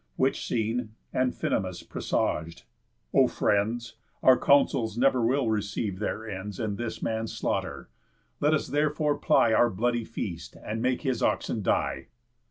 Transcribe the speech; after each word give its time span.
Which 0.15 0.43
seen, 0.43 0.95
Amphinomus 1.13 1.83
presag'd: 1.83 2.63
"O 3.13 3.27
friends, 3.27 3.97
Our 4.23 4.35
counsels 4.35 4.97
never 4.97 5.23
will 5.23 5.47
receive 5.47 5.99
their 5.99 6.27
ends 6.27 6.59
In 6.59 6.77
this 6.77 7.03
man's 7.03 7.33
slaughter. 7.33 7.87
Let 8.39 8.55
us 8.55 8.69
therefore 8.69 9.19
ply 9.19 9.53
Our 9.53 9.69
bloody 9.69 10.03
feast, 10.03 10.57
and 10.65 10.81
make 10.81 11.03
his 11.03 11.21
oxen 11.21 11.61
die." 11.61 12.07